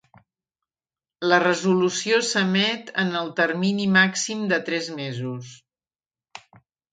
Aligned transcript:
La 1.31 1.37
resolució 1.43 2.21
s'emet 2.29 2.89
en 3.03 3.11
el 3.19 3.29
termini 3.41 3.85
màxim 3.99 4.43
de 4.55 4.59
tres 4.71 4.89
mesos. 5.03 5.53